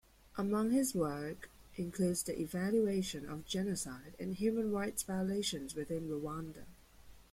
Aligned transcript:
Among 0.35 0.71
his 0.71 0.95
work 0.95 1.47
includes 1.75 2.23
the 2.23 2.35
evaluation 2.41 3.29
of 3.29 3.45
genocide 3.45 4.15
and 4.19 4.33
human 4.33 4.71
rights 4.71 5.03
violations 5.03 5.75
within 5.75 6.09
Rwanda. 6.09 6.65